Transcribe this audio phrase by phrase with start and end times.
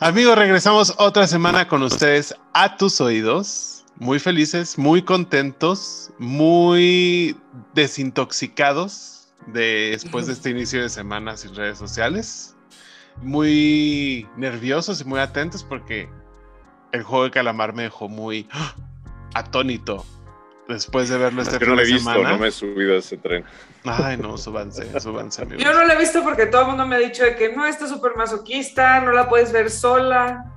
[0.00, 3.84] Amigos, regresamos otra semana con ustedes a tus oídos.
[3.96, 7.36] Muy felices, muy contentos, muy
[7.74, 12.54] desintoxicados de, después de este inicio de semana sin redes sociales.
[13.22, 16.08] Muy nerviosos y muy atentos porque
[16.92, 18.76] el juego de calamar me dejó muy ¡ah!
[19.34, 20.06] atónito
[20.68, 22.30] después de verlo este fin no lo he visto, semana.
[22.32, 23.44] no me he subido a ese tren.
[23.84, 25.64] Ay, no, súbanse, súbanse, amigos.
[25.64, 27.66] Yo no la he visto porque todo el mundo me ha dicho de que no,
[27.66, 30.52] está súper masoquista, no la puedes ver sola.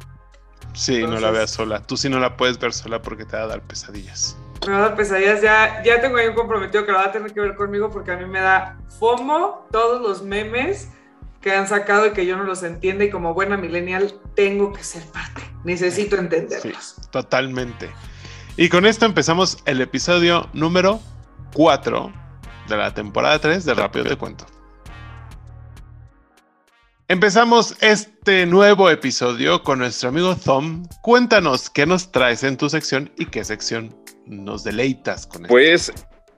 [0.73, 1.81] Sí, no la veas sola.
[1.81, 4.37] Tú sí no la puedes ver sola porque te va a dar pesadillas.
[4.67, 7.11] Me va a dar pesadillas, ya, ya tengo ahí un comprometido que lo va a
[7.11, 10.89] tener que ver conmigo porque a mí me da FOMO todos los memes
[11.41, 14.83] que han sacado y que yo no los entiendo y como buena millennial tengo que
[14.83, 16.97] ser parte, necesito Sí, entenderlos.
[17.11, 17.89] totalmente.
[18.57, 20.99] Y con esto empezamos el episodio número
[21.53, 22.11] 4
[22.67, 24.45] de la temporada 3 de Rápido Te Cuento.
[27.07, 30.85] Empezamos este nuevo episodio con nuestro amigo Tom.
[31.01, 33.95] Cuéntanos qué nos traes en tu sección y qué sección
[34.25, 35.51] nos deleitas con esto.
[35.51, 35.93] Pues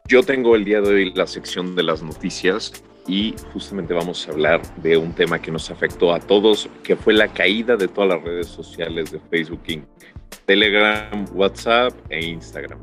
[0.07, 2.73] yo tengo el día de hoy la sección de las noticias
[3.07, 7.13] y justamente vamos a hablar de un tema que nos afectó a todos, que fue
[7.13, 9.61] la caída de todas las redes sociales de Facebook.
[10.45, 12.79] Telegram, WhatsApp e Instagram.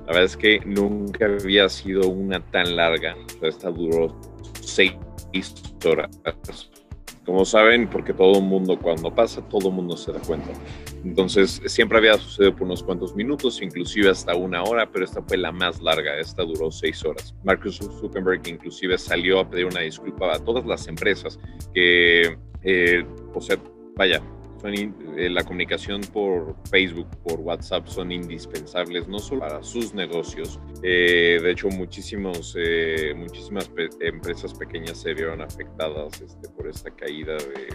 [0.00, 3.14] La verdad es que nunca había sido una tan larga.
[3.42, 4.14] Esta duró
[4.60, 4.94] seis
[5.84, 6.20] horas.
[7.24, 10.48] Como saben, porque todo el mundo, cuando pasa, todo el mundo se da cuenta.
[11.04, 15.36] Entonces, siempre había sucedido por unos cuantos minutos, inclusive hasta una hora, pero esta fue
[15.36, 16.18] la más larga.
[16.18, 17.34] Esta duró seis horas.
[17.44, 21.38] Marcus Zuckerberg inclusive salió a pedir una disculpa a todas las empresas
[21.74, 23.04] eh,
[23.34, 23.56] o sea,
[23.96, 24.22] vaya,
[24.60, 30.60] son eh, la comunicación por Facebook, por WhatsApp son indispensables no solo para sus negocios.
[30.82, 37.34] eh, de hecho, muchísimos, eh, muchísimas empresas pequeñas se vieron afectadas este, por esta caída
[37.34, 37.68] de,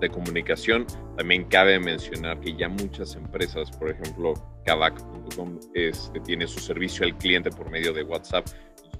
[0.00, 0.86] de comunicación.
[1.16, 7.16] También cabe mencionar que ya muchas empresas, por ejemplo, Kavak.com este, tiene su servicio al
[7.16, 8.46] cliente por medio de WhatsApp.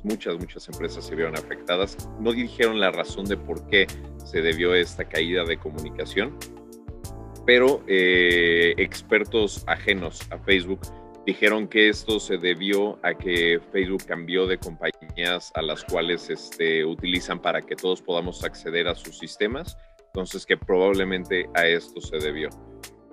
[0.03, 2.09] Muchas, muchas empresas se vieron afectadas.
[2.21, 3.87] No dijeron la razón de por qué
[4.25, 6.37] se debió esta caída de comunicación,
[7.49, 10.81] pero eh, expertos ajenos a Facebook
[11.25, 16.85] dijeron que esto se debió a que Facebook cambió de compañías a las cuales este,
[16.85, 19.79] utilizan para que todos podamos acceder a sus sistemas,
[20.09, 22.51] entonces que probablemente a esto se debió.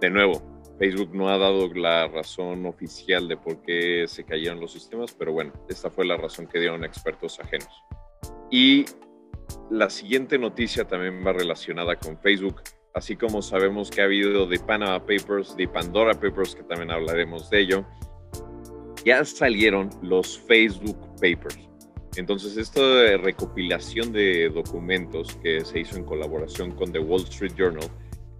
[0.01, 4.73] De nuevo, Facebook no ha dado la razón oficial de por qué se cayeron los
[4.73, 7.69] sistemas, pero bueno, esta fue la razón que dieron expertos ajenos.
[8.51, 8.83] Y
[9.71, 12.61] la siguiente noticia también va relacionada con Facebook,
[12.95, 17.49] así como sabemos que ha habido de Panama Papers, de Pandora Papers, que también hablaremos
[17.49, 17.85] de ello,
[19.05, 21.59] ya salieron los Facebook Papers.
[22.15, 27.89] Entonces, esta recopilación de documentos que se hizo en colaboración con The Wall Street Journal,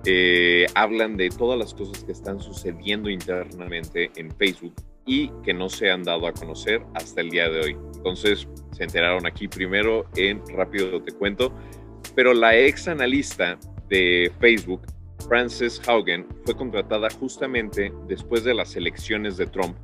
[0.05, 4.73] eh, hablan de todas las cosas que están sucediendo internamente en Facebook
[5.05, 7.77] y que no se han dado a conocer hasta el día de hoy.
[7.95, 11.53] Entonces, se enteraron aquí primero en Rápido Te Cuento,
[12.15, 13.59] pero la ex analista
[13.90, 14.81] de Facebook,
[15.28, 19.75] Frances Haugen, fue contratada justamente después de las elecciones de Trump.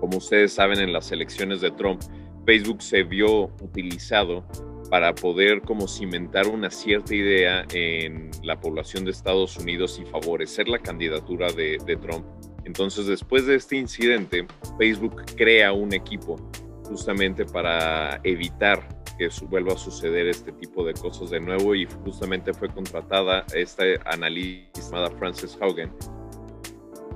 [0.00, 2.00] Como ustedes saben, en las elecciones de Trump,
[2.46, 4.44] Facebook se vio utilizado
[4.90, 10.68] para poder como cimentar una cierta idea en la población de Estados Unidos y favorecer
[10.68, 12.24] la candidatura de, de Trump.
[12.64, 14.46] Entonces, después de este incidente,
[14.78, 16.36] Facebook crea un equipo
[16.84, 22.54] justamente para evitar que vuelva a suceder este tipo de cosas de nuevo y justamente
[22.54, 25.92] fue contratada esta analista llamada Frances Haugen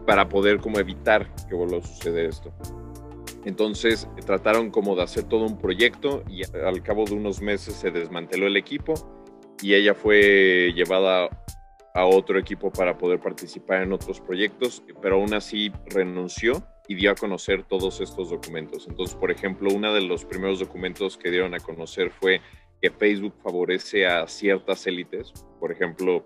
[0.06, 2.52] para poder como evitar que vuelva a suceder esto.
[3.44, 7.90] Entonces trataron como de hacer todo un proyecto y al cabo de unos meses se
[7.90, 8.94] desmanteló el equipo
[9.62, 11.28] y ella fue llevada
[11.94, 17.10] a otro equipo para poder participar en otros proyectos, pero aún así renunció y dio
[17.10, 18.86] a conocer todos estos documentos.
[18.86, 22.42] Entonces, por ejemplo, uno de los primeros documentos que dieron a conocer fue
[22.82, 25.32] que Facebook favorece a ciertas élites.
[25.58, 26.22] Por ejemplo,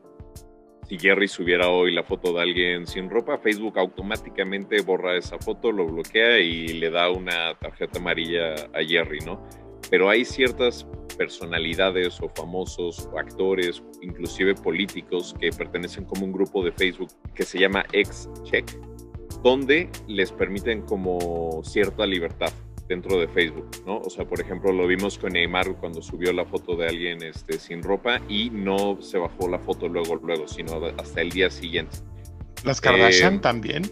[0.88, 5.70] si Jerry subiera hoy la foto de alguien sin ropa, Facebook automáticamente borra esa foto,
[5.70, 9.40] lo bloquea y le da una tarjeta amarilla a Jerry, ¿no?
[9.88, 10.84] Pero hay ciertas
[11.16, 17.44] personalidades o famosos o actores, inclusive políticos, que pertenecen como un grupo de Facebook que
[17.44, 18.95] se llama X-Check,
[19.46, 22.52] donde les permiten como cierta libertad
[22.88, 23.98] dentro de Facebook, ¿no?
[23.98, 27.60] O sea, por ejemplo, lo vimos con Neymar cuando subió la foto de alguien este,
[27.60, 31.98] sin ropa y no se bajó la foto luego, luego, sino hasta el día siguiente.
[32.64, 33.82] ¿Las Kardashian Eh, también?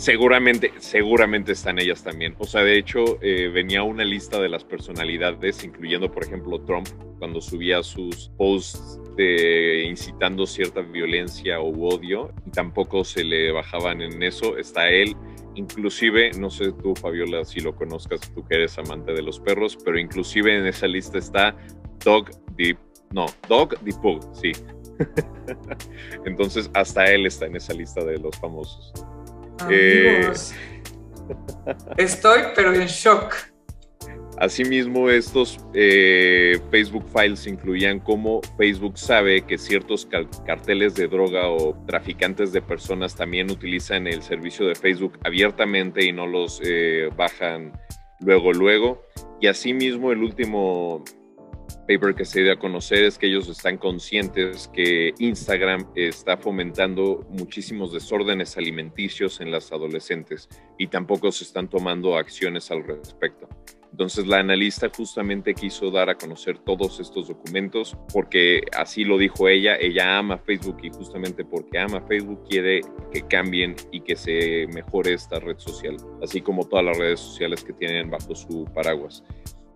[0.00, 2.34] Seguramente, seguramente están ellas también.
[2.38, 6.88] O sea, de hecho, eh, venía una lista de las personalidades, incluyendo, por ejemplo, Trump,
[7.18, 14.00] cuando subía sus posts de incitando cierta violencia o odio, y tampoco se le bajaban
[14.00, 14.56] en eso.
[14.56, 15.14] Está él,
[15.54, 19.76] inclusive, no sé tú, Fabiola, si lo conozcas, tú que eres amante de los perros,
[19.84, 21.54] pero inclusive en esa lista está
[22.02, 22.78] Dog Deep,
[23.12, 24.00] no, Dog Deep
[24.32, 24.52] sí.
[26.24, 28.94] Entonces, hasta él está en esa lista de los famosos.
[29.62, 30.54] Amigos,
[31.96, 33.34] estoy pero en shock.
[34.38, 40.08] Asimismo, estos eh, Facebook Files incluían cómo Facebook sabe que ciertos
[40.46, 46.12] carteles de droga o traficantes de personas también utilizan el servicio de Facebook abiertamente y
[46.12, 47.72] no los eh, bajan
[48.20, 49.02] luego, luego.
[49.42, 51.04] Y asimismo, el último
[51.86, 57.26] paper que se dio a conocer es que ellos están conscientes que Instagram está fomentando
[57.30, 63.48] muchísimos desórdenes alimenticios en las adolescentes y tampoco se están tomando acciones al respecto.
[63.90, 69.48] Entonces la analista justamente quiso dar a conocer todos estos documentos porque así lo dijo
[69.48, 72.82] ella, ella ama Facebook y justamente porque ama Facebook quiere
[73.12, 77.64] que cambien y que se mejore esta red social, así como todas las redes sociales
[77.64, 79.24] que tienen bajo su paraguas.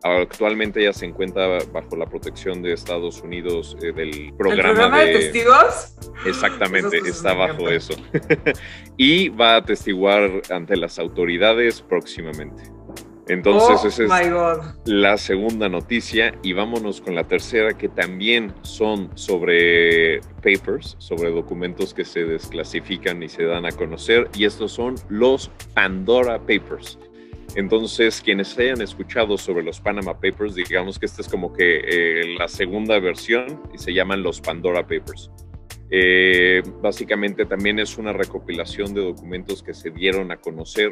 [0.05, 5.97] Actualmente ella se encuentra bajo la protección de Estados Unidos eh, del programa, de, testigos.
[6.27, 7.95] Exactamente, está bajo eso.
[8.99, 12.65] y va a testiguar ante las autoridades próximamente.
[13.29, 16.35] Entonces, oh, esa es la segunda noticia.
[16.43, 23.23] Y vámonos con la tercera, que también son sobre papers, sobre documentos que se desclasifican
[23.23, 24.29] y se dan a conocer.
[24.35, 26.99] Y estos son los Pandora Papers.
[27.57, 32.35] Entonces, quienes hayan escuchado sobre los Panama Papers, digamos que esta es como que eh,
[32.37, 35.31] la segunda versión y se llaman los Pandora Papers.
[35.91, 40.91] Eh, básicamente también es una recopilación de documentos que se dieron a conocer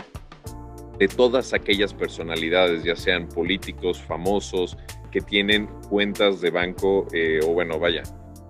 [0.99, 4.77] de todas aquellas personalidades, ya sean políticos, famosos,
[5.11, 8.03] que tienen cuentas de banco eh, o bueno, vaya,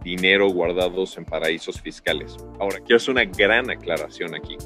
[0.04, 2.36] dinero guardados en paraísos fiscales.
[2.60, 4.58] Ahora, quiero hacer una gran aclaración aquí.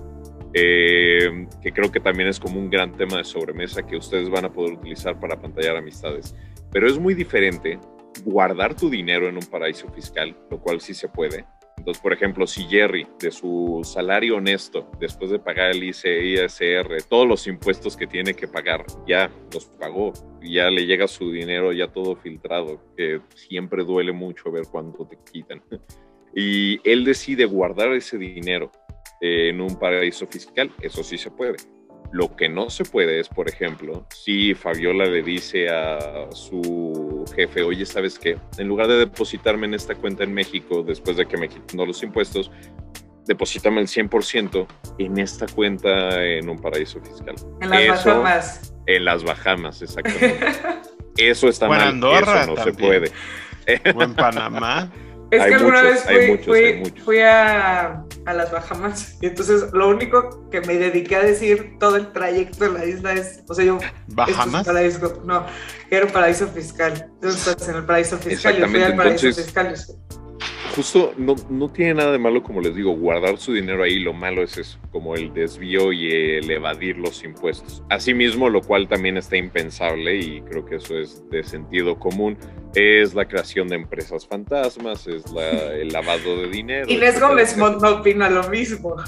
[0.58, 4.46] Eh, que creo que también es como un gran tema de sobremesa que ustedes van
[4.46, 6.34] a poder utilizar para pantallar amistades.
[6.72, 7.78] Pero es muy diferente
[8.24, 11.44] guardar tu dinero en un paraíso fiscal, lo cual sí se puede.
[11.76, 17.28] Entonces, por ejemplo, si Jerry, de su salario honesto, después de pagar el ISR, todos
[17.28, 21.88] los impuestos que tiene que pagar, ya los pagó, ya le llega su dinero ya
[21.88, 25.62] todo filtrado, que siempre duele mucho ver cuánto te quitan.
[26.38, 28.70] Y él decide guardar ese dinero
[29.20, 31.56] en un paraíso fiscal, eso sí se puede.
[32.12, 37.62] Lo que no se puede es, por ejemplo, si Fabiola le dice a su jefe,
[37.62, 38.38] oye, ¿sabes qué?
[38.58, 42.02] En lugar de depositarme en esta cuenta en México después de que me quiten los
[42.02, 42.50] impuestos,
[43.26, 44.66] deposítame el 100%
[44.98, 47.34] en esta cuenta en un paraíso fiscal.
[47.60, 48.74] En las Bahamas.
[48.86, 50.46] En las Bahamas, exactamente.
[51.16, 53.10] eso está mal, eso no se puede.
[53.94, 54.90] O en Panamá.
[55.30, 56.04] Es que alguna vez
[57.04, 62.12] fui, a, las Bahamas y entonces lo único que me dediqué a decir todo el
[62.12, 63.78] trayecto de la isla es, o sea, yo...
[64.08, 64.66] ¿Bahamas?
[64.66, 65.46] paraíso, no,
[65.90, 67.10] era un paraíso fiscal.
[67.14, 69.74] Entonces estás en el paraíso fiscal, yo fui al paraíso fiscal
[70.76, 74.12] justo no, no, tiene nada de malo, como les digo, guardar su dinero ahí, lo
[74.12, 77.82] malo es eso, como el desvío y el evadir los impuestos.
[77.88, 82.36] Asimismo, lo cual también está impensable y creo que eso es de sentido común,
[82.76, 85.24] es la creación de empresas fantasmas, es
[85.72, 86.86] el lavado de dinero.
[86.90, 88.96] Inés Gómez no opina lo mismo.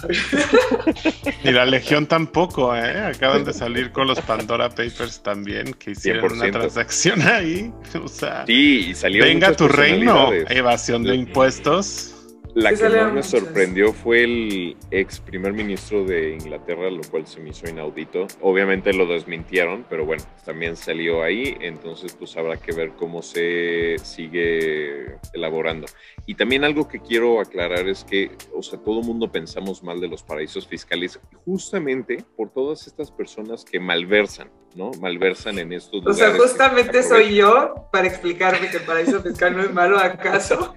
[1.45, 2.99] Y la Legión tampoco, ¿eh?
[2.99, 7.73] Acaban de salir con los Pandora Papers también, que hicieron una transacción ahí.
[8.03, 12.18] O sea, sí, y Venga tu reino, evasión de impuestos.
[12.55, 17.41] La que más me sorprendió fue el ex primer ministro de Inglaterra, lo cual se
[17.41, 18.27] me hizo inaudito.
[18.41, 23.97] Obviamente lo desmintieron, pero bueno, también salió ahí, entonces pues habrá que ver cómo se
[24.03, 25.87] sigue elaborando.
[26.27, 30.09] Y también algo que quiero aclarar es que, o sea, todo mundo pensamos mal de
[30.09, 34.91] los paraísos fiscales justamente por todas estas personas que malversan, ¿no?
[35.01, 36.17] Malversan en estos lugares.
[36.17, 40.75] O sea, justamente soy yo para explicarme que el paraíso fiscal no es malo, ¿acaso?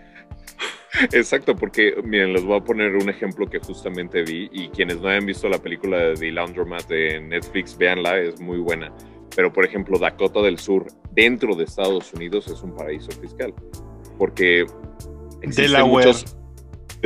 [1.12, 5.08] Exacto, porque miren, les voy a poner un ejemplo que justamente vi y quienes no
[5.08, 8.94] hayan visto la película de The Laundromat de Netflix, véanla, es muy buena.
[9.36, 13.54] Pero por ejemplo, Dakota del Sur, dentro de Estados Unidos, es un paraíso fiscal.
[14.18, 14.66] Porque
[15.42, 16.38] existen muchos...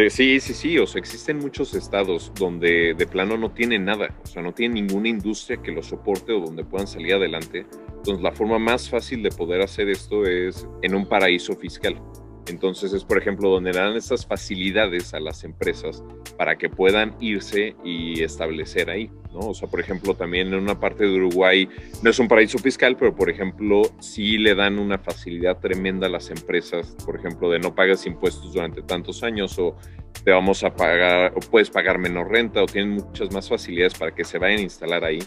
[0.10, 4.26] sí, sí, sí, o sea, existen muchos estados donde de plano no tienen nada, o
[4.26, 7.68] sea, no tienen ninguna industria que los soporte o donde puedan salir adelante.
[7.98, 12.02] Entonces, la forma más fácil de poder hacer esto es en un paraíso fiscal
[12.48, 16.04] Entonces es, por ejemplo, donde dan estas facilidades a las empresas
[16.38, 19.40] para que puedan irse y establecer ahí, ¿no?
[19.40, 21.68] O sea, por ejemplo, también en una parte de Uruguay
[22.04, 26.10] no es un paraíso fiscal, pero por ejemplo, sí le dan una facilidad tremenda a
[26.10, 29.76] las empresas, por ejemplo, de no pagas impuestos durante tantos años o
[30.24, 34.24] te vamos a pagar, puedes pagar menos renta o tienen muchas más facilidades para que
[34.24, 35.20] se vayan a instalar ahí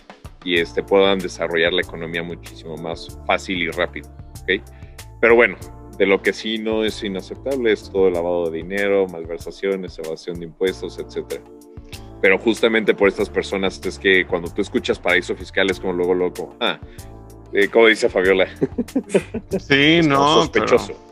[0.44, 4.08] y este, puedan desarrollar la economía muchísimo más fácil y rápido,
[4.42, 4.62] ¿ok?
[5.20, 5.56] Pero bueno,
[5.98, 10.38] de lo que sí no es inaceptable es todo el lavado de dinero, malversaciones, evasión
[10.38, 11.42] de impuestos, etcétera.
[12.22, 16.14] Pero justamente por estas personas es que cuando tú escuchas paraíso fiscal es como luego
[16.14, 16.56] loco.
[16.60, 16.80] Ah,
[17.52, 18.48] eh, como dice Fabiola.
[19.58, 20.42] Sí, no.
[20.42, 21.04] Sospechoso.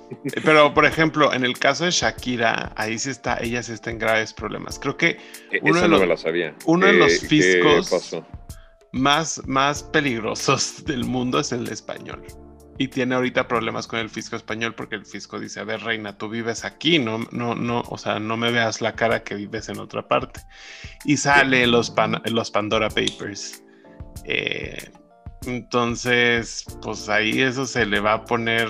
[0.45, 3.99] Pero, por ejemplo, en el caso de Shakira, ahí sí está, ella sí está en
[3.99, 4.79] graves problemas.
[4.79, 5.19] Creo que
[5.51, 6.25] e-, uno, de, los,
[6.65, 8.17] uno de los fiscos
[8.93, 12.23] más, más peligrosos del mundo es el español
[12.79, 16.19] y tiene ahorita problemas con el fisco español porque el fisco dice, a ver, reina,
[16.19, 19.69] tú vives aquí, no, no, no, o sea, no me veas la cara que vives
[19.69, 20.41] en otra parte.
[21.05, 21.95] Y sale los,
[22.27, 23.63] los Pandora Papers.
[24.25, 24.91] Eh,
[25.47, 28.69] entonces, pues ahí eso se le va a poner,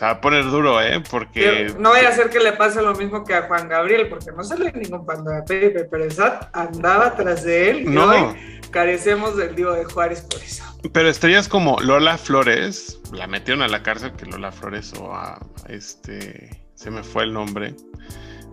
[0.00, 1.02] se va a poner duro, ¿eh?
[1.10, 1.74] Porque...
[1.78, 4.42] no vaya a ser que le pase lo mismo que a Juan Gabriel, porque no
[4.42, 7.92] sale ningún Pandora Paper, pero esa andaba tras de él.
[7.92, 8.34] No.
[8.70, 10.64] carecemos del Divo de Juárez por eso.
[10.90, 15.38] Pero estrellas como Lola Flores, la metieron a la cárcel que Lola Flores o a
[15.68, 17.74] este, se me fue el nombre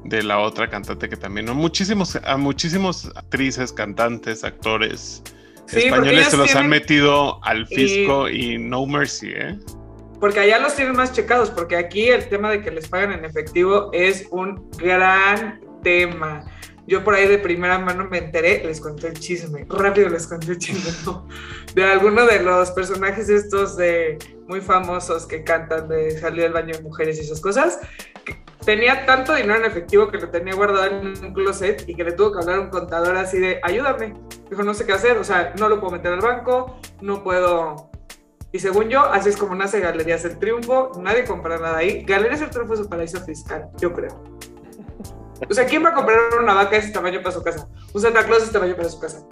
[0.04, 1.54] de la otra cantante que también, ¿no?
[1.54, 5.24] Muchísimos, a muchísimos actrices, cantantes, actores
[5.72, 9.58] españoles se los han metido al fisco y, no mercy, ¿eh?
[10.20, 13.26] Porque allá los tienen más checados, porque aquí el tema de que les pagan en
[13.26, 16.44] efectivo es un gran tema.
[16.88, 20.54] Yo por ahí de primera mano me enteré, les conté el chisme, rápido les conté
[20.54, 20.90] el chisme,
[21.76, 26.74] de alguno de los personajes estos de muy famosos que cantan de salir del baño
[26.74, 27.80] de mujeres y esas cosas.
[28.64, 32.14] tenía tanto dinero en efectivo que lo tenía guardado en un closet y que le
[32.14, 34.14] tuvo que hablar a un contador así de, ayúdame.
[34.50, 37.92] Dijo, no sé qué hacer, o sea, no lo puedo meter al banco, no puedo
[38.51, 40.92] y según yo, así es como nace Galerías El Triunfo.
[41.00, 42.04] Nadie compra nada ahí.
[42.04, 44.24] Galerías El Triunfo es un paraíso fiscal, yo creo.
[45.50, 47.68] O sea, ¿quién va a comprar una vaca de ese tamaño para su casa?
[47.94, 49.25] Un Santa Claus de ese tamaño para su casa.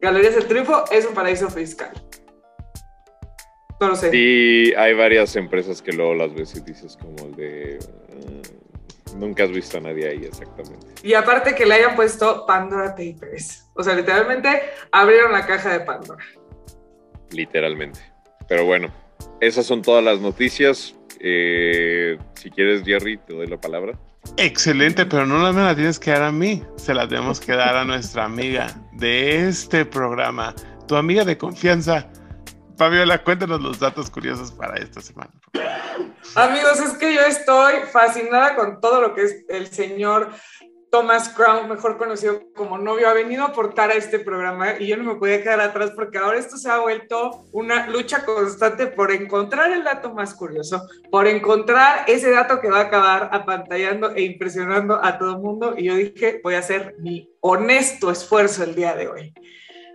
[0.00, 1.90] Galerías del Triunfo es un paraíso fiscal.
[3.80, 4.10] No lo sé.
[4.10, 7.78] Sí, hay varias empresas que luego las ves y dices como el de...
[8.10, 10.86] Mm, nunca has visto a nadie ahí exactamente.
[11.02, 13.70] Y aparte que le hayan puesto Pandora Papers.
[13.74, 14.62] O sea, literalmente
[14.92, 16.24] abrieron la caja de Pandora.
[17.30, 18.09] Literalmente.
[18.50, 18.92] Pero bueno,
[19.40, 20.96] esas son todas las noticias.
[21.20, 23.96] Eh, si quieres, Jerry, te doy la palabra.
[24.38, 27.76] Excelente, pero no me la tienes que dar a mí, se la tenemos que dar
[27.76, 30.52] a nuestra amiga de este programa,
[30.88, 32.10] tu amiga de confianza.
[32.76, 35.30] Fabiola, cuéntanos los datos curiosos para esta semana.
[36.34, 40.28] Amigos, es que yo estoy fascinada con todo lo que es el señor
[40.90, 44.96] Thomas Crown, mejor conocido como novio, ha venido a aportar a este programa y yo
[44.96, 49.12] no me podía quedar atrás porque ahora esto se ha vuelto una lucha constante por
[49.12, 54.22] encontrar el dato más curioso, por encontrar ese dato que va a acabar apantallando e
[54.22, 58.74] impresionando a todo el mundo y yo dije, voy a hacer mi honesto esfuerzo el
[58.74, 59.32] día de hoy.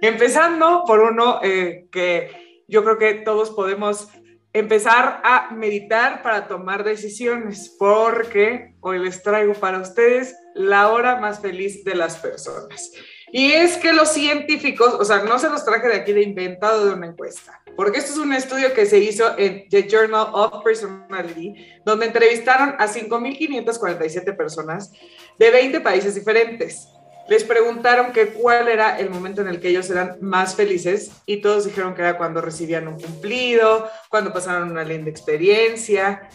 [0.02, 4.08] Empezando por uno eh, que yo creo que todos podemos
[4.54, 11.42] empezar a meditar para tomar decisiones, porque hoy les traigo para ustedes la hora más
[11.42, 12.92] feliz de las personas.
[13.32, 16.86] Y es que los científicos, o sea, no se los traje de aquí de inventado
[16.86, 20.64] de una encuesta, porque esto es un estudio que se hizo en The Journal of
[20.64, 24.92] Personality, donde entrevistaron a 5.547 personas
[25.38, 26.88] de 20 países diferentes.
[27.28, 31.42] Les preguntaron que cuál era el momento en el que ellos eran más felices y
[31.42, 36.30] todos dijeron que era cuando recibían un cumplido, cuando pasaron una linda experiencia.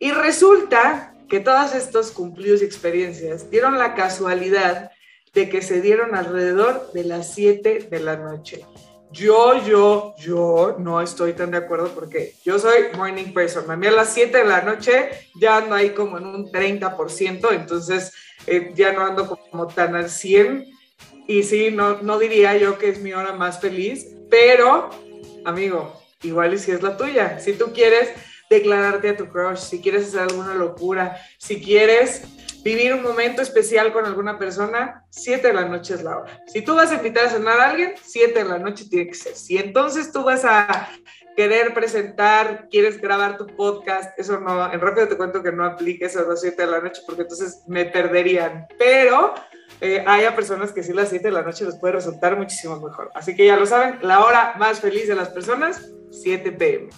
[0.00, 4.90] Y resulta que todos estos cumplidos y experiencias dieron la casualidad
[5.32, 8.66] de que se dieron alrededor de las 7 de la noche.
[9.12, 13.70] Yo, yo, yo no estoy tan de acuerdo porque yo soy morning person.
[13.70, 15.08] A mí a las 7 de la noche
[15.40, 18.12] ya ando ahí como en un 30%, entonces
[18.46, 20.66] eh, ya no ando como tan al 100.
[21.28, 24.90] Y sí, no, no diría yo que es mi hora más feliz, pero,
[25.46, 27.38] amigo, igual y si es la tuya.
[27.40, 28.10] Si tú quieres
[28.52, 32.22] declararte a tu crush, si quieres hacer alguna locura, si quieres
[32.62, 36.40] vivir un momento especial con alguna persona, 7 de la noche es la hora.
[36.46, 39.14] Si tú vas a invitar a cenar a alguien, 7 de la noche tiene que
[39.14, 39.34] ser.
[39.34, 40.88] Si entonces tú vas a
[41.36, 46.04] querer presentar, quieres grabar tu podcast, eso no, en rápido te cuento que no aplique
[46.04, 48.66] eso a las 7 de la noche porque entonces me perderían.
[48.78, 49.34] Pero
[49.80, 53.10] eh, hay personas que sí las 7 de la noche les puede resultar muchísimo mejor.
[53.14, 56.90] Así que ya lo saben, la hora más feliz de las personas, 7 pm.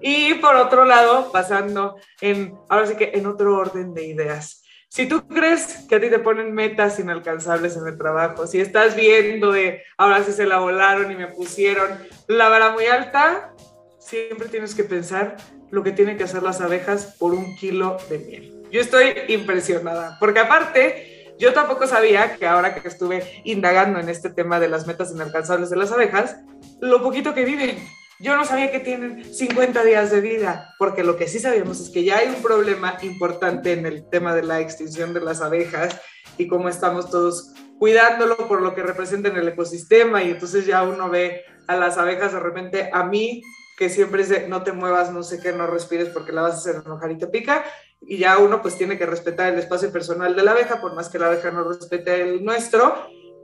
[0.00, 4.62] Y por otro lado, pasando en, ahora sí que en otro orden de ideas.
[4.90, 8.96] Si tú crees que a ti te ponen metas inalcanzables en el trabajo, si estás
[8.96, 11.90] viendo de ahora sí se la volaron y me pusieron
[12.26, 13.52] la vara muy alta,
[13.98, 15.36] siempre tienes que pensar
[15.70, 18.62] lo que tienen que hacer las abejas por un kilo de miel.
[18.70, 24.30] Yo estoy impresionada, porque aparte, yo tampoco sabía que ahora que estuve indagando en este
[24.30, 26.38] tema de las metas inalcanzables de las abejas,
[26.80, 27.78] lo poquito que viven.
[28.20, 31.90] Yo no sabía que tienen 50 días de vida, porque lo que sí sabíamos es
[31.90, 36.00] que ya hay un problema importante en el tema de la extinción de las abejas
[36.36, 40.82] y cómo estamos todos cuidándolo por lo que representa en el ecosistema y entonces ya
[40.82, 43.40] uno ve a las abejas de repente, a mí
[43.78, 46.54] que siempre es de no te muevas, no sé qué, no respires porque la vas
[46.54, 47.64] a hacer enojar y te pica.
[48.00, 51.08] Y ya uno pues tiene que respetar el espacio personal de la abeja, por más
[51.08, 52.96] que la abeja no respete el nuestro.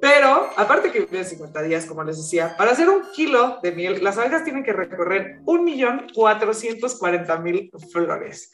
[0.04, 4.04] Pero aparte que viven 50 días, como les decía, para hacer un kilo de miel,
[4.04, 8.52] las abejas tienen que recorrer 1.440.000 flores.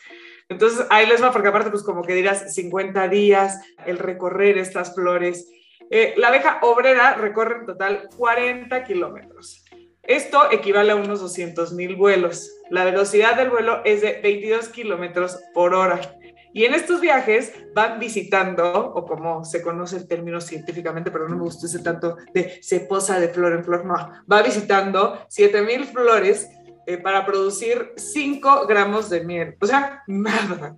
[0.49, 4.95] Entonces ahí les va, porque aparte pues como que dirás 50 días, el recorrer estas
[4.95, 5.51] flores.
[5.91, 9.65] Eh, la abeja obrera recorre en total 40 kilómetros.
[10.05, 12.49] Esto equivale a unos 200 mil vuelos.
[12.71, 16.01] La velocidad del vuelo es de 22 kilómetros por hora.
[16.53, 21.37] Y en estos viajes van visitando, o como se conoce el término científicamente, pero no
[21.37, 23.95] me gusta ese tanto de se posa de flor en flor, no,
[24.31, 26.49] va visitando 7000 flores
[26.87, 29.57] eh, para producir 5 gramos de miel.
[29.61, 30.77] O sea, nada.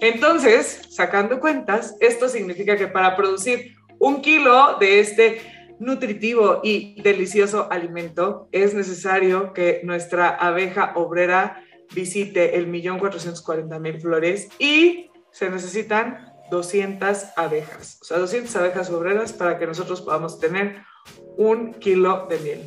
[0.00, 5.40] Entonces, sacando cuentas, esto significa que para producir un kilo de este
[5.80, 13.78] nutritivo y delicioso alimento, es necesario que nuestra abeja obrera visite el millón cuatrocientos cuarenta
[13.78, 20.00] mil flores y se necesitan 200 abejas, o sea, 200 abejas obreras para que nosotros
[20.00, 20.82] podamos tener
[21.36, 22.62] un kilo de miel.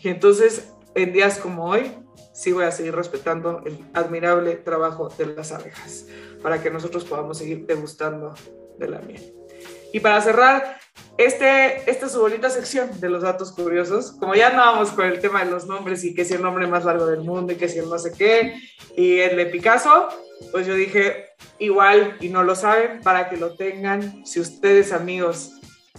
[0.00, 1.92] Y entonces, en días como hoy,
[2.32, 6.06] sí voy a seguir respetando el admirable trabajo de las abejas
[6.42, 8.34] para que nosotros podamos seguir degustando
[8.78, 9.43] de la miel.
[9.92, 10.78] Y para cerrar
[11.16, 15.20] este, esta es su bonita sección de los datos curiosos, como ya andábamos con el
[15.20, 17.68] tema de los nombres y que si el nombre más largo del mundo y que
[17.68, 18.60] si el no sé qué,
[18.96, 20.08] y el de Picasso,
[20.50, 21.28] pues yo dije,
[21.60, 25.52] igual y no lo saben, para que lo tengan, si ustedes amigos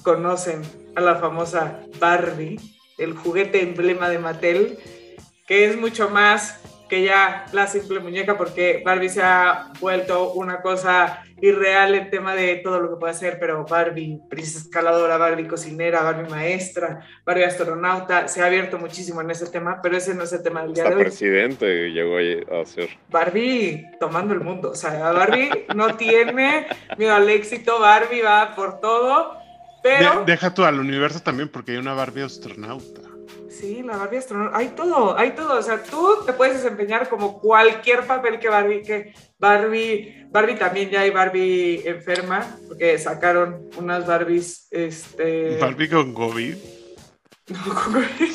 [0.04, 0.62] conocen
[0.96, 2.60] a la famosa Barbie,
[2.98, 4.78] el juguete emblema de Mattel,
[5.48, 10.62] que es mucho más que ya la simple muñeca, porque Barbie se ha vuelto una
[10.62, 15.48] cosa irreal en tema de todo lo que puede hacer, pero Barbie, princesa escaladora, Barbie
[15.48, 20.24] cocinera, Barbie maestra, Barbie astronauta, se ha abierto muchísimo en ese tema, pero ese no
[20.24, 21.04] es el tema del día de hoy.
[21.04, 22.90] presidente llegó a ser.
[23.10, 28.80] Barbie tomando el mundo, o sea, Barbie no tiene miedo al éxito, Barbie va por
[28.80, 29.38] todo,
[29.84, 30.24] pero...
[30.26, 33.05] deja tú al universo también, porque hay una Barbie astronauta.
[33.66, 37.40] Sí, la Barbie astronauta, hay todo, hay todo, o sea, tú te puedes desempeñar como
[37.40, 44.06] cualquier papel que Barbie, que Barbie, Barbie también ya hay Barbie enferma, porque sacaron unas
[44.06, 45.58] Barbies, este...
[45.58, 46.56] Barbie con COVID.
[47.48, 48.32] No, con COVID.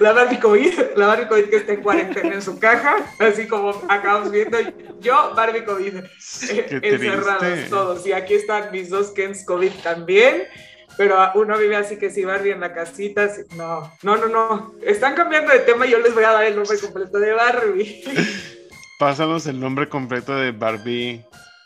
[0.00, 3.70] La Barbie COVID, la Barbie COVID que está en cuarentena en su caja, así como
[3.88, 4.58] acabamos viendo,
[5.00, 10.44] yo Barbie COVID, eh, encerrados todos, y aquí están mis dos Kens COVID también,
[10.96, 15.14] pero uno vive así que si Barbie en la casita, no, no, no, no, están
[15.14, 18.04] cambiando de tema, yo les voy a dar el nombre completo de Barbie.
[18.98, 21.24] Pásanos el nombre completo de Barbie,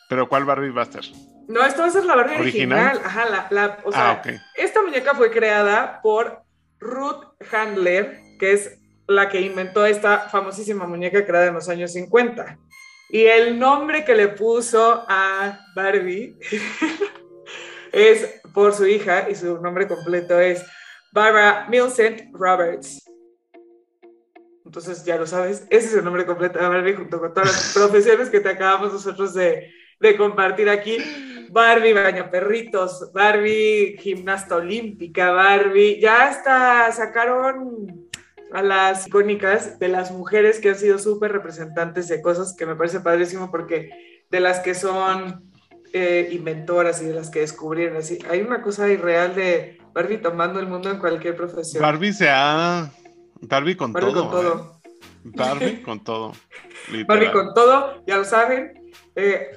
[0.08, 1.04] pero ¿cuál Barbie va a ser?
[1.48, 5.14] No, esto va a ser la Barbie original, ajá, la, o sea, ah, esta muñeca
[5.14, 6.42] fue creada por
[6.80, 12.58] Ruth Handler, que es la que inventó esta famosísima muñeca creada en los años 50.
[13.10, 16.36] Y el nombre que le puso a Barbie
[17.92, 20.64] es por su hija y su nombre completo es
[21.12, 23.04] Barbara Millicent Roberts.
[24.64, 27.74] Entonces ya lo sabes, ese es el nombre completo de Barbie junto con todas las
[27.74, 30.96] profesiones que te acabamos nosotros de, de compartir aquí.
[31.50, 38.08] Barbie baño perritos, Barbie gimnasta olímpica, Barbie, ya hasta sacaron
[38.52, 42.74] a las icónicas de las mujeres que han sido súper representantes de cosas que me
[42.74, 43.90] parece padrísimo porque
[44.30, 45.46] de las que son
[45.96, 47.96] eh, inventoras y de las que descubrieron.
[47.96, 51.80] Así, hay una cosa irreal de Barbie tomando el mundo en cualquier profesión.
[51.82, 52.92] Barbie se ha.
[53.40, 54.12] Barbie con todo.
[54.12, 54.80] Con todo.
[54.84, 55.30] ¿eh?
[55.34, 56.32] Barbie con todo.
[57.06, 58.92] Barbie con todo, ya lo saben.
[59.14, 59.48] Eh,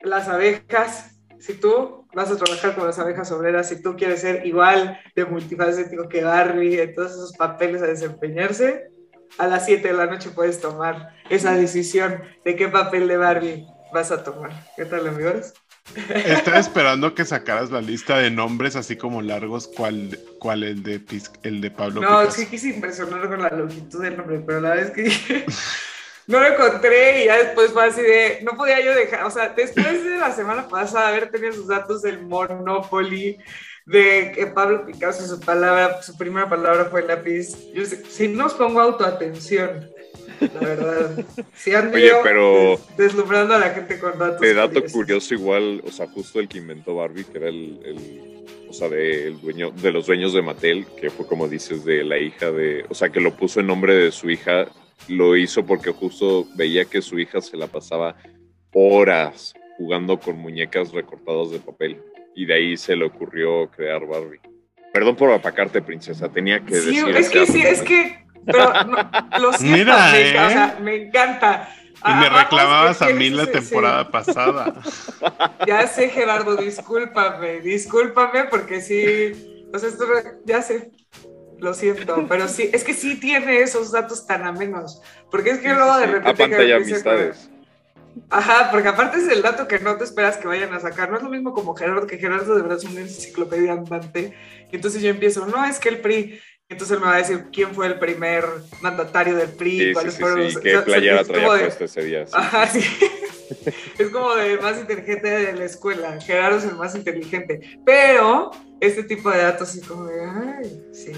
[0.00, 4.46] las abejas, si tú vas a trabajar con las abejas obreras, si tú quieres ser
[4.46, 8.90] igual de multifacético que Barbie, en todos esos papeles a desempeñarse,
[9.38, 13.66] a las 7 de la noche puedes tomar esa decisión de qué papel de Barbie
[13.92, 14.52] vas a tomar.
[14.76, 15.52] ¿Qué tal, amigos?
[16.14, 21.00] Estaba esperando que sacaras la lista de nombres así como largos, cuál cuál el de
[21.42, 22.00] el de Pablo.
[22.00, 25.04] No, sí quise impresionar con la longitud del nombre, pero la vez que
[26.26, 29.48] no lo encontré y ya después fue así de, no podía yo dejar, o sea,
[29.48, 33.38] después de la semana pasada haber tenido sus datos del Monopoly,
[33.86, 38.54] de que Pablo Picasso, su palabra, su primera palabra fue lápiz, yo sé, si nos
[38.54, 39.90] pongo autoatención,
[40.40, 41.24] la verdad.
[41.54, 44.40] Si ando Oye, pero deslumbrando a la gente con datos.
[44.40, 48.44] De dato curioso igual, o sea, justo el que inventó Barbie, que era el, el
[48.68, 52.04] o sea, de, el dueño, de los dueños de Mattel, que fue como dices, de
[52.04, 54.68] la hija de, o sea, que lo puso en nombre de su hija
[55.08, 58.16] lo hizo porque justo veía que su hija se la pasaba
[58.72, 62.00] horas jugando con muñecas recortadas de papel
[62.34, 64.40] y de ahí se le ocurrió crear Barbie.
[64.92, 67.16] Perdón por apacarte, princesa, tenía que sí, decir.
[67.16, 68.72] Es que sí, es que pero,
[69.38, 70.82] lo siento, Mira, me, o sea, ¿eh?
[70.82, 71.68] me encanta.
[72.06, 74.74] Y me reclamabas a mí la temporada pasada.
[75.66, 80.04] Ya sé, Gerardo, discúlpame, discúlpame porque sí, o sea, esto
[80.46, 80.90] ya sé,
[81.58, 85.74] lo siento, pero sí, es que sí tiene esos datos tan amenos, porque es que
[85.74, 86.42] luego de repente...
[86.42, 87.50] A pantalla amistades.
[88.30, 91.16] Ajá, porque aparte es el dato que no te esperas que vayan a sacar, no
[91.16, 94.34] es lo mismo como Gerardo, que Gerardo de verdad es una enciclopedia andante,
[94.70, 97.46] y entonces yo empiezo, no, es que el PRI, entonces él me va a decir
[97.52, 98.44] quién fue el primer
[98.80, 100.62] mandatario del PRI, sí, cuáles sí, fueron sí, los...
[100.62, 102.24] ¿Qué playera traía puesto ese día?
[102.32, 102.80] Ajá, sí.
[103.98, 106.20] es como de más inteligente de la escuela.
[106.20, 107.78] Gerardo es el más inteligente.
[107.84, 111.12] Pero este tipo de datos así como de, ay, sí.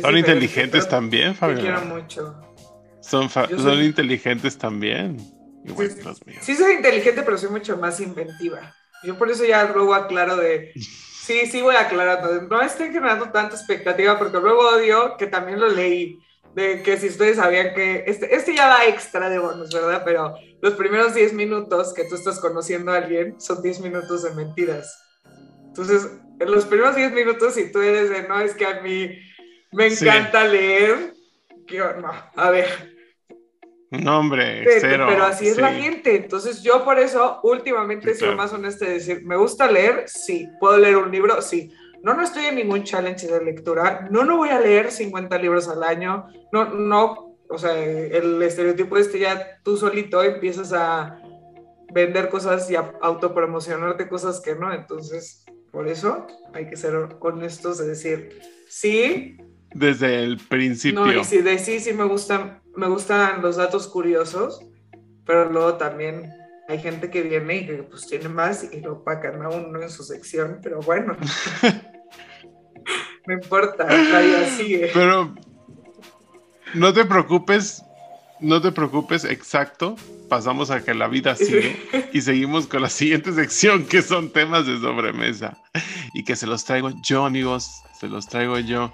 [0.00, 1.56] Son inteligentes también, Fabio.
[1.56, 2.34] Te quiero mucho.
[3.00, 5.16] Son, son inteligentes también.
[5.64, 6.00] Igual, sí,
[6.40, 8.74] sí, soy inteligente, pero soy mucho más inventiva.
[9.02, 10.72] Yo por eso ya luego aclaro de...
[11.32, 12.42] Sí, sí voy aclarando.
[12.42, 16.20] No estoy generando tanta expectativa porque luego odio que también lo leí
[16.54, 20.02] de que si ustedes sabían que este, este ya va extra de bonus, ¿verdad?
[20.04, 24.34] Pero los primeros 10 minutos que tú estás conociendo a alguien son 10 minutos de
[24.34, 25.02] mentiras.
[25.68, 26.06] Entonces,
[26.38, 29.18] en los primeros 10 minutos, si tú eres de, no, es que a mí
[29.72, 31.14] me encanta leer,
[31.66, 32.91] que no, a ver.
[33.92, 35.06] No, hombre, cero.
[35.08, 36.16] Pero así es la gente.
[36.16, 40.04] Entonces, yo por eso últimamente he sido más honesta de decir, ¿me gusta leer?
[40.06, 40.48] Sí.
[40.58, 41.40] ¿Puedo leer un libro?
[41.42, 45.38] Sí no, no estoy en ningún challenge de lectura, no, no voy a leer 50
[45.38, 51.18] libros al año, no, no, o sea, el estereotipo este ya tú solito empiezas a
[51.92, 57.78] vender cosas y a autopromocionarte cosas que no, entonces, por eso hay que ser honestos
[57.78, 59.36] de decir, sí.
[59.74, 61.06] Desde el principio.
[61.06, 64.64] No, y sí, de sí, sí me gustan, me gustan los datos curiosos,
[65.24, 66.30] pero luego también
[66.68, 69.90] hay gente que viene y que pues tiene más y lo pagan a uno en
[69.90, 71.16] su sección, pero bueno.
[73.26, 74.90] no importa, la vida sigue.
[74.92, 75.34] Pero
[76.74, 77.82] no te preocupes,
[78.40, 79.96] no te preocupes, exacto.
[80.28, 81.76] Pasamos a que la vida sigue
[82.12, 85.58] y seguimos con la siguiente sección que son temas de sobremesa
[86.14, 88.92] y que se los traigo yo, amigos, se los traigo yo.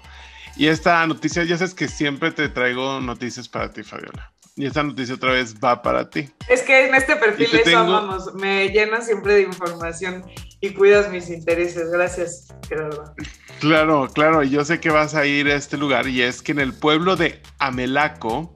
[0.59, 4.29] Y esta noticia, ya sabes que siempre te traigo noticias para ti, Fabiola.
[4.57, 6.29] Y esta noticia otra vez va para ti.
[6.49, 10.25] Es que en este perfil eso vamos, me llenas siempre de información
[10.59, 11.89] y cuidas mis intereses.
[11.91, 13.15] Gracias, Gerardo.
[13.61, 16.59] Claro, claro, yo sé que vas a ir a este lugar y es que en
[16.59, 18.53] el pueblo de Amelaco,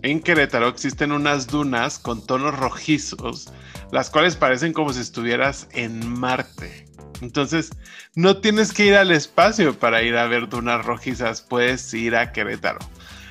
[0.00, 3.52] en Querétaro, existen unas dunas con tonos rojizos,
[3.90, 6.86] las cuales parecen como si estuvieras en Marte.
[7.22, 7.70] Entonces,
[8.14, 12.32] no tienes que ir al espacio para ir a ver dunas rojizas, puedes ir a
[12.32, 12.80] Querétaro.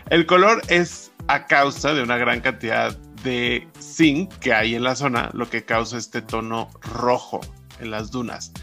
[0.09, 4.95] El color es a causa de una gran cantidad de zinc que hay en la
[4.95, 7.41] zona, lo que causa este tono rojo
[7.79, 8.53] en las dunas.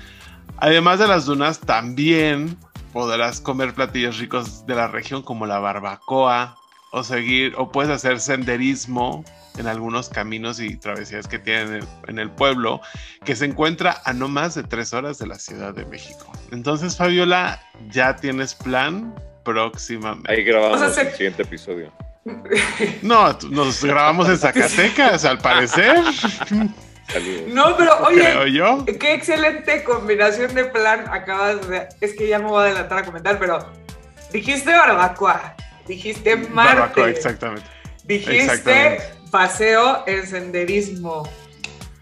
[0.57, 2.57] Además de las dunas, también
[2.93, 6.57] podrás comer platillos ricos de la región como la barbacoa
[6.91, 9.25] o seguir o puedes hacer senderismo
[9.59, 12.81] en algunos caminos y travesías que tienen en el, pueblo,
[13.25, 16.33] que se encuentra a no más de tres horas de la Ciudad de México.
[16.53, 20.33] Entonces, Fabiola, ya tienes plan próximamente.
[20.33, 21.93] Ahí grabamos el siguiente episodio.
[23.01, 25.97] No, nos grabamos en Zacatecas, al parecer.
[27.49, 28.85] No, pero oye, yo?
[29.01, 31.89] qué excelente combinación de plan acabas de...
[32.03, 33.67] Es que ya me voy a adelantar a comentar, pero
[34.31, 36.81] dijiste barbacoa, dijiste Marte.
[36.81, 37.67] Barbacoa, exactamente.
[38.05, 41.29] Dijiste paseo en senderismo.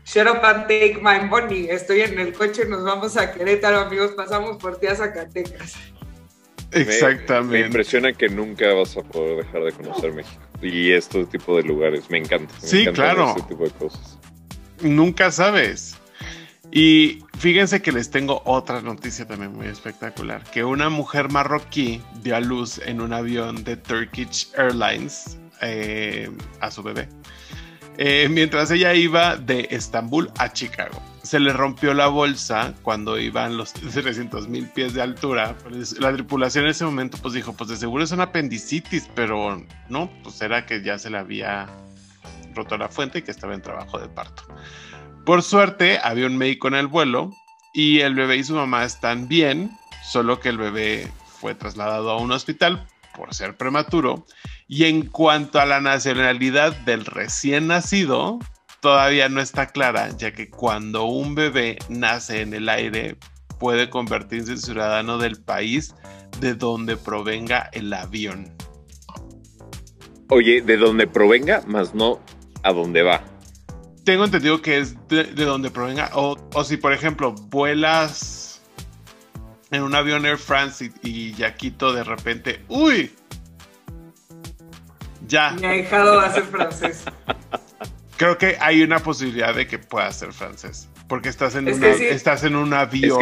[0.04, 1.68] Shut up and take my money.
[1.68, 5.74] Estoy en el coche, nos vamos a Querétaro, amigos, pasamos por ti a Zacatecas.
[6.72, 7.60] Exactamente.
[7.60, 11.64] Me, impresiona que nunca vas a poder dejar de conocer México y este tipo de
[11.64, 12.08] lugares.
[12.10, 12.54] Me encanta.
[12.60, 13.34] sí, claro.
[13.36, 14.18] Este tipo de cosas.
[14.80, 15.96] Nunca sabes.
[16.70, 22.36] Y fíjense que les tengo otra noticia también muy espectacular, que una mujer marroquí dio
[22.36, 27.08] a luz en un avión de Turkish Airlines eh, a su bebé,
[27.98, 31.02] eh, mientras ella iba de Estambul a Chicago.
[31.22, 35.56] se le rompió la bolsa cuando iban los 300 mil pies de altura.
[35.64, 39.64] Pues, la tripulación en ese momento pues dijo, pues de seguro es una apendicitis, pero
[39.88, 41.66] no, pues era que ya se le había
[42.54, 44.44] roto la fuente y que estaba en trabajo de parto.
[45.24, 47.32] Por suerte, había un médico en el vuelo
[47.74, 52.18] y el bebé y su mamá están bien, solo que el bebé fue trasladado a
[52.18, 54.24] un hospital por ser prematuro.
[54.68, 58.38] Y en cuanto a la nacionalidad del recién nacido,
[58.80, 63.16] todavía no está clara, ya que cuando un bebé nace en el aire,
[63.58, 65.94] puede convertirse en ciudadano del país
[66.40, 68.54] de donde provenga el avión.
[70.28, 72.20] Oye, de donde provenga, más no
[72.62, 73.22] a dónde va.
[74.04, 78.62] Tengo entendido que es de, donde provenga, o, si por ejemplo vuelas
[79.70, 83.12] en un avión Air France y, ya quito de repente, uy,
[85.26, 85.50] ya.
[85.52, 87.04] Mi ahijado va a ser francés.
[88.16, 92.56] Creo que hay una posibilidad de que pueda ser francés, porque estás en, estás en
[92.56, 93.20] un avión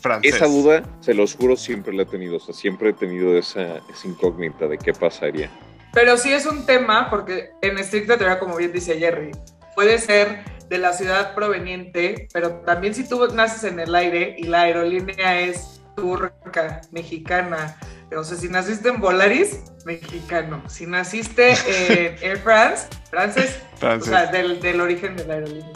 [0.00, 0.34] francés.
[0.34, 3.78] Esa duda, se los juro, siempre la he tenido, o sea, siempre he tenido esa,
[3.90, 5.50] esa incógnita de qué pasaría.
[5.92, 9.32] Pero sí es un tema, porque en estricta teoría, como bien dice Jerry,
[9.74, 14.44] puede ser de la ciudad proveniente, pero también si tú naces en el aire y
[14.44, 17.76] la aerolínea es turca, mexicana,
[18.16, 20.62] o sea, si naciste en Volaris, mexicano.
[20.68, 25.72] Si naciste en Air France, francés, o sea, del, del origen de la aerolínea.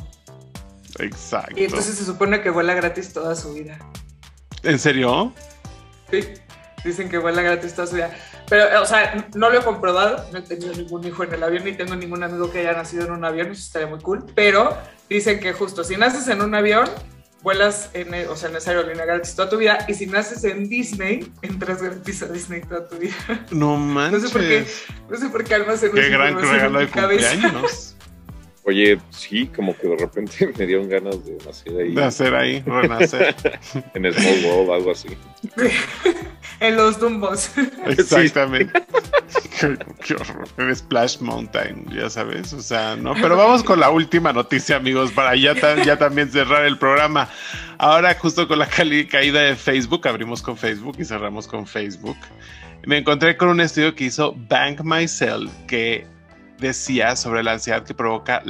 [0.98, 1.54] Exacto.
[1.56, 3.78] Y entonces se supone que vuela gratis toda su vida.
[4.62, 5.32] ¿En serio?
[6.10, 6.24] Sí,
[6.84, 8.10] dicen que vuela gratis toda su vida.
[8.48, 11.64] Pero, o sea, no lo he comprobado, no he tenido ningún hijo en el avión,
[11.64, 14.24] ni tengo ningún amigo que haya nacido en un avión, eso estaría muy cool.
[14.34, 14.76] Pero
[15.08, 16.88] dicen que justo, si naces en un avión,
[17.44, 20.68] vuelas en, o sea, en esa aerolínea gratis toda tu vida, y si naces en
[20.68, 23.14] Disney, entras gratis a Disney toda tu vida.
[23.52, 24.14] No manches.
[24.24, 24.66] No sé por qué,
[25.10, 27.94] no sé por qué almacenas Qué gran regalo de cumpleaños.
[28.66, 31.94] Oye, sí, como que de repente me dieron ganas de nacer ahí.
[31.94, 33.34] De hacer ahí, renacer.
[33.94, 35.08] en Small World, algo así.
[36.60, 37.50] En los Dumbos.
[37.86, 38.72] Exactamente.
[40.04, 40.48] qué, horror.
[40.58, 42.52] En Splash Mountain, ya sabes.
[42.52, 43.14] O sea, no.
[43.14, 47.28] Pero vamos con la última noticia, amigos, para ya, ya también cerrar el programa.
[47.78, 52.16] Ahora, justo con la caída de Facebook, abrimos con Facebook y cerramos con Facebook.
[52.86, 56.06] Me encontré con un estudio que hizo Bank Myself que
[56.58, 58.42] decía sobre la ansiedad que provoca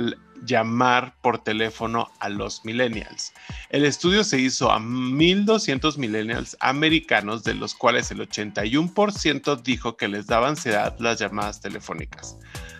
[0.44, 3.32] llamar por teléfono a los millennials.
[3.70, 10.08] El estudio se hizo a 1.200 millennials americanos, de los cuales el 81% dijo que
[10.08, 12.36] les daba ansiedad las llamadas telefónicas.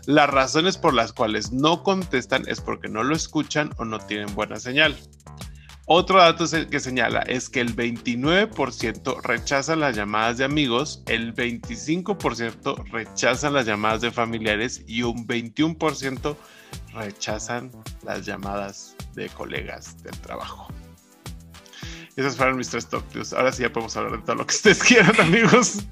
[0.07, 4.35] Las razones por las cuales no contestan es porque no lo escuchan o no tienen
[4.35, 4.97] buena señal.
[5.87, 12.91] Otro dato que señala es que el 29% rechazan las llamadas de amigos, el 25%
[12.91, 16.37] rechazan las llamadas de familiares y un 21%
[16.95, 17.71] rechazan
[18.03, 20.69] las llamadas de colegas del trabajo.
[22.17, 23.05] Esas fueron mis tres top
[23.37, 25.85] Ahora sí ya podemos hablar de todo lo que ustedes quieran, amigos.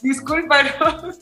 [0.00, 1.18] Discúlpanos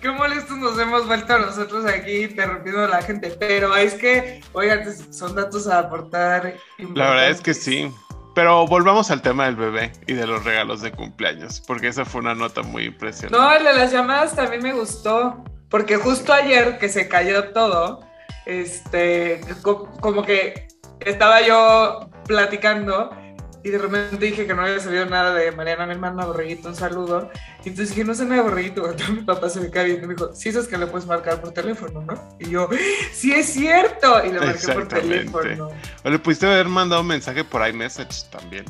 [0.00, 4.84] qué molestos nos hemos vuelto nosotros aquí interrumpiendo a la gente, pero es que, oigan,
[5.12, 6.54] son datos a aportar.
[6.94, 7.92] La verdad es que sí.
[8.34, 12.20] Pero volvamos al tema del bebé y de los regalos de cumpleaños, porque esa fue
[12.20, 13.36] una nota muy impresionante.
[13.36, 18.06] No, el de las llamadas también me gustó, porque justo ayer que se cayó todo,
[18.46, 20.68] este, como que
[21.00, 23.10] estaba yo platicando
[23.62, 26.74] y de repente dije que no había sabido nada de Mariana, mi hermana, Borreguito, un
[26.74, 27.30] saludo.
[27.64, 28.90] Y entonces dije, no sé nada de Borreguito.
[28.90, 31.40] Entonces mi papá se me cae y me dijo, sí, es que le puedes marcar
[31.40, 32.36] por teléfono, ¿no?
[32.38, 32.68] Y yo,
[33.12, 34.24] sí es cierto.
[34.24, 35.70] Y le marqué por teléfono.
[36.04, 38.64] O le pudiste haber mandado un mensaje por iMessage también.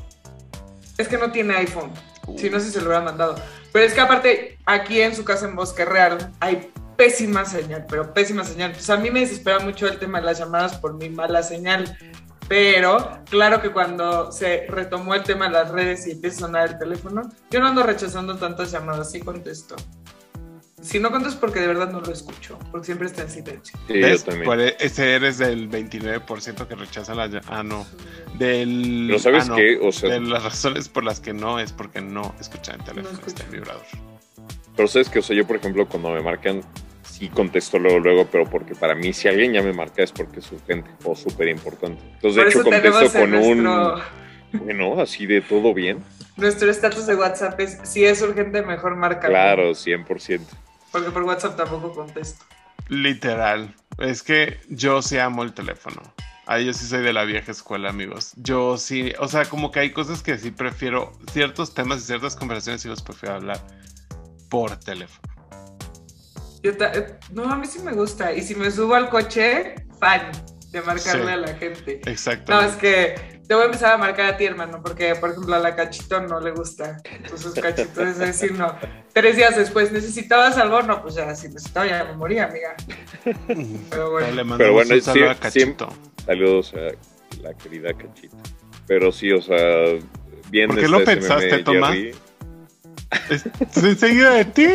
[0.99, 1.93] Es que no tiene iPhone.
[2.37, 3.37] Si no, sé si se lo hubiera mandado.
[3.73, 8.13] Pero es que aparte, aquí en su casa en Bosque Real hay pésima señal, pero
[8.13, 8.73] pésima señal.
[8.73, 11.97] Pues a mí me desespera mucho el tema de las llamadas por mi mala señal.
[12.51, 16.69] Pero claro que cuando se retomó el tema de las redes y empieza a sonar
[16.71, 19.77] el teléfono, yo no ando rechazando tantas llamadas, sí contesto.
[20.83, 23.79] Si no contesto porque de verdad no lo escucho, porque siempre está en silencio.
[23.87, 24.75] Sí, yo también.
[24.81, 27.87] Ese eres del 29% que rechaza la Ah, no.
[28.37, 29.79] Del, Pero ¿sabes ah, qué?
[29.81, 33.17] O sea, de las razones por las que no es porque no escuchan el teléfono,
[33.29, 33.85] está en vibrador.
[34.75, 35.21] Pero ¿sabes qué?
[35.21, 36.63] O sea, yo por ejemplo cuando me marcan
[37.21, 40.41] y contesto luego, luego, pero porque para mí si alguien ya me marca es porque
[40.41, 42.03] es urgente o súper importante.
[42.15, 44.01] Entonces, de hecho, contesto con un...
[44.53, 46.03] Bueno, así de todo bien.
[46.37, 49.29] Nuestro estatus de WhatsApp es, si es urgente, mejor marca.
[49.29, 50.41] Claro, 100%.
[50.91, 52.45] Porque por WhatsApp tampoco contesto.
[52.89, 53.73] Literal.
[53.99, 56.03] Es que yo sí amo el teléfono.
[56.47, 58.33] Ahí yo sí soy de la vieja escuela, amigos.
[58.37, 62.35] Yo sí, o sea, como que hay cosas que sí prefiero, ciertos temas y ciertas
[62.35, 63.61] conversaciones sí los prefiero hablar
[64.49, 65.40] por teléfono.
[66.63, 66.73] Yo
[67.33, 68.33] no, a mí sí me gusta.
[68.33, 70.31] Y si me subo al coche, fan.
[70.73, 72.01] de marcarle a la gente.
[72.07, 72.53] Exacto.
[72.53, 75.55] No, es que te voy a empezar a marcar a ti, hermano, porque, por ejemplo,
[75.57, 76.99] a la Cachito no le gusta.
[77.13, 78.77] Entonces, Cachito es decir, no.
[79.13, 80.83] Tres días después, ¿necesitabas algo?
[80.83, 82.77] No, pues ya, si necesitaba ya me moría, amiga.
[83.91, 84.31] Pero bueno.
[84.31, 85.89] Le Pero bueno, un saludo sí- a Cachito.
[86.25, 88.37] Saludos a la querida Cachita.
[88.87, 89.57] Pero sí, o sea,
[90.51, 91.91] bien ¿Por qué lo ese pensaste, Tomás?
[91.95, 92.15] Jerry.
[93.31, 94.69] ¿Es enseguida de ti?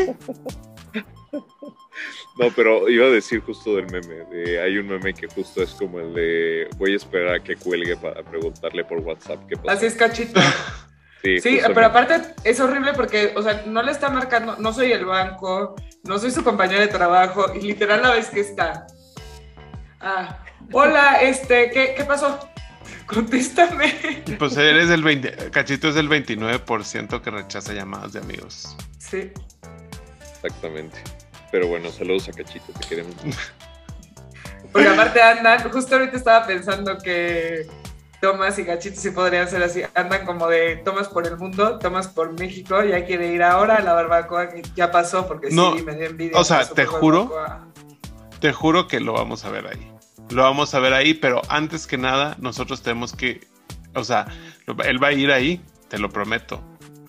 [2.37, 4.25] No, pero iba a decir justo del meme.
[4.31, 7.55] de- hay un meme que justo es como el de voy a esperar a que
[7.55, 9.71] cuelgue para preguntarle por WhatsApp qué pasa.
[9.77, 10.39] Así es, Cachito.
[11.41, 15.05] Sí, pero aparte es horrible porque, o sea, no le está marcando, no soy el
[15.05, 18.85] banco, no soy su compañero de trabajo, y literal la vez que está.
[19.99, 22.47] Ah, hola, este, ¿qué, qué pasó?
[23.07, 24.23] Contéstame.
[24.37, 28.77] Pues eres el 20, Cachito es el 29% que rechaza llamadas de amigos.
[28.99, 29.31] Sí.
[30.43, 30.99] Exactamente.
[31.55, 33.15] Pero bueno, saludos a Cachito, te queremos.
[34.73, 37.65] Porque aparte andan, justo ahorita estaba pensando que
[38.19, 42.09] Tomás y Cachito sí podrían ser así, andan como de Tomás por el mundo, Tomás
[42.09, 45.83] por México, ya quiere ir ahora a la barbacoa que ya pasó porque No, sí,
[45.83, 46.37] me dio envidia.
[46.37, 47.67] o sea, te juro barbacoa.
[48.41, 49.93] Te juro que lo vamos a ver ahí.
[50.31, 53.47] Lo vamos a ver ahí, pero antes que nada, nosotros tenemos que,
[53.93, 54.27] o sea,
[54.83, 56.61] él va a ir ahí, te lo prometo.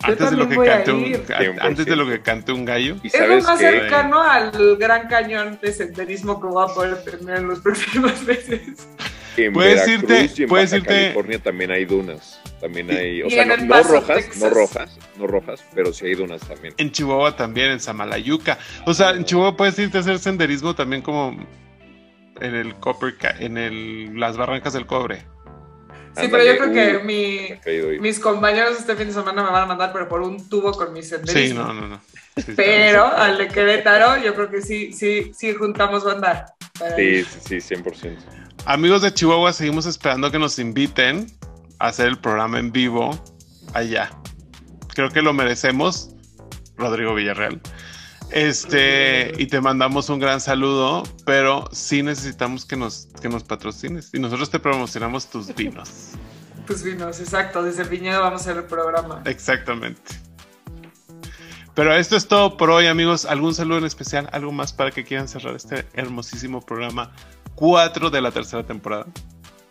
[0.06, 2.96] Antes de lo que cante un, antes de lo que cante un gallo.
[3.02, 7.36] Y Es más que cercano al gran cañón de senderismo que voy a poder tener
[7.38, 8.88] en los próximos meses.
[9.36, 12.40] en Puedes Veracruz irte- y en puedes Baja irte- California también hay dunas.
[12.60, 14.38] También hay, o sea, no, rojas, Texas.
[14.42, 16.72] no rojas, no rojas, pero sí hay dunas también.
[16.78, 18.56] En Chihuahua también, en Samalayuca.
[18.86, 21.36] O sea, en Chihuahua puedes irte a hacer senderismo también como
[22.40, 25.22] en el Copper, en el, las barrancas del cobre.
[26.20, 29.62] Sí, pero yo creo que uh, mi, mis compañeros este fin de semana me van
[29.64, 31.62] a mandar, pero por un tubo con mi Sí, senderismo.
[31.64, 32.00] no, no, no.
[32.36, 36.46] Sí, está Pero al de Querétaro, yo creo que sí, sí, sí juntamos banda.
[36.96, 38.16] Sí, sí, sí, 100%.
[38.66, 41.26] Amigos de Chihuahua, seguimos esperando que nos inviten
[41.78, 43.18] a hacer el programa en vivo
[43.74, 44.10] allá.
[44.94, 46.10] Creo que lo merecemos,
[46.76, 47.60] Rodrigo Villarreal.
[48.30, 54.10] Este, y te mandamos un gran saludo, pero sí necesitamos que nos, que nos patrocines
[54.12, 56.12] y nosotros te promocionamos tus vinos.
[56.66, 57.62] Tus vinos, exacto.
[57.62, 59.22] Desde el viñedo vamos a hacer el programa.
[59.24, 60.02] Exactamente.
[61.76, 63.24] Pero esto es todo por hoy, amigos.
[63.24, 64.28] ¿Algún saludo en especial?
[64.32, 67.12] ¿Algo más para que quieran cerrar este hermosísimo programa
[67.54, 69.06] 4 de la tercera temporada?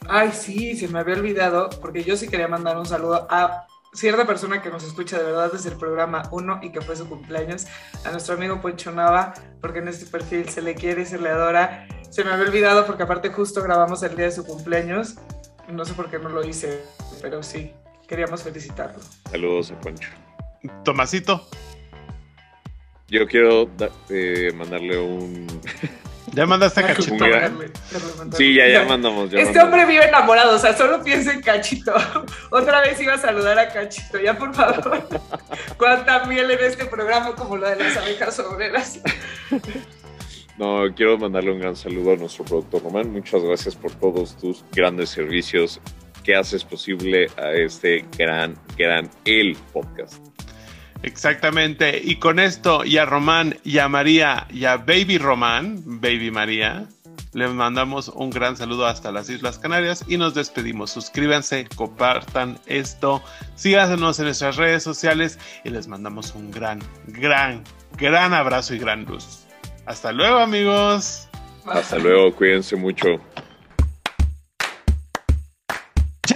[0.07, 4.25] Ay, sí, se me había olvidado, porque yo sí quería mandar un saludo a cierta
[4.27, 7.65] persona que nos escucha de verdad desde el programa 1 y que fue su cumpleaños,
[8.05, 11.29] a nuestro amigo Poncho Nava, porque en este perfil se le quiere y se le
[11.29, 11.87] adora.
[12.09, 15.15] Se me había olvidado porque aparte justo grabamos el día de su cumpleaños.
[15.69, 16.83] No sé por qué no lo hice,
[17.21, 17.73] pero sí,
[18.07, 18.99] queríamos felicitarlo.
[19.31, 20.09] Saludos a Poncho.
[20.83, 21.47] Tomasito,
[23.07, 25.47] Yo quiero da- eh, mandarle un.
[26.35, 27.25] ya mandaste a Cachito.
[28.37, 29.31] Sí, ya, ya mandamos.
[29.31, 29.63] Ya Este mandamos.
[29.63, 31.93] hombre vive enamorado, o sea, solo piensa en Cachito.
[32.51, 35.07] Otra vez iba a saludar a Cachito, ya por favor.
[35.77, 38.99] Cuánta miel en este programa como la de las abejas obreras.
[40.57, 43.11] No, quiero mandarle un gran saludo a nuestro productor Román.
[43.11, 45.81] Muchas gracias por todos tus grandes servicios
[46.23, 50.34] que haces posible a este gran, gran El Podcast.
[51.05, 52.01] Exactamente.
[52.03, 56.87] Y con esto, y a Román, y a María, y a Baby Román, Baby María,
[57.33, 60.89] les mandamos un gran saludo hasta las Islas Canarias y nos despedimos.
[60.89, 63.21] Suscríbanse, compartan esto,
[63.53, 67.63] síganos en nuestras redes sociales y les mandamos un gran, gran,
[67.97, 69.45] gran abrazo y gran luz.
[69.85, 71.29] Hasta luego, amigos.
[71.67, 73.21] Hasta luego, cuídense mucho.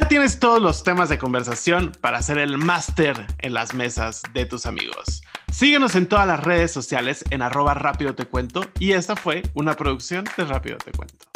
[0.09, 4.65] Tienes todos los temas de conversación para hacer el máster en las mesas de tus
[4.65, 5.21] amigos.
[5.51, 9.75] Síguenos en todas las redes sociales en arroba rápido te cuento y esta fue una
[9.75, 11.28] producción de Rápido te cuento.